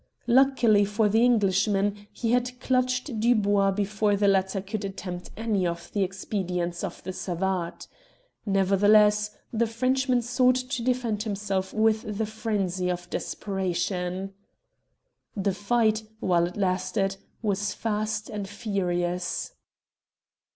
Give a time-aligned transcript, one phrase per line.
[0.25, 5.91] Luckily for the Englishman he had clutched Dubois before the latter could attempt any of
[5.93, 7.87] the expedients of the savate.
[8.43, 14.33] Nevertheless the Frenchman sought to defend himself with the frenzy of desperation.
[15.37, 19.53] The fight, while it lasted, was fast and furious.